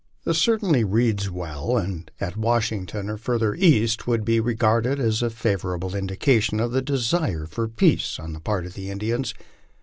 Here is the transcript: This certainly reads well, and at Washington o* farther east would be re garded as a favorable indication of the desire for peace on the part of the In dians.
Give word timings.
This 0.23 0.39
certainly 0.39 0.83
reads 0.83 1.29
well, 1.29 1.77
and 1.77 2.09
at 2.19 2.35
Washington 2.35 3.07
o* 3.07 3.17
farther 3.17 3.53
east 3.53 4.07
would 4.07 4.25
be 4.25 4.39
re 4.39 4.55
garded 4.55 4.99
as 4.99 5.21
a 5.21 5.29
favorable 5.29 5.95
indication 5.95 6.59
of 6.59 6.71
the 6.71 6.81
desire 6.81 7.45
for 7.45 7.67
peace 7.67 8.17
on 8.17 8.33
the 8.33 8.39
part 8.39 8.65
of 8.65 8.73
the 8.73 8.89
In 8.89 8.97
dians. 8.97 9.35